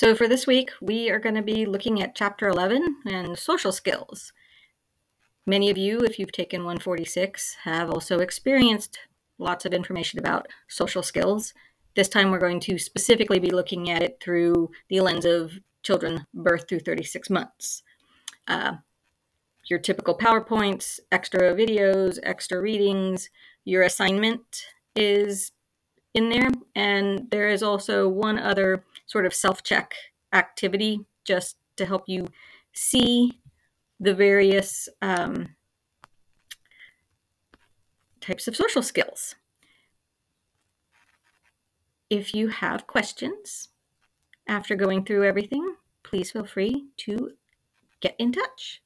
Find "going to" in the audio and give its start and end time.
1.18-1.42, 12.38-12.78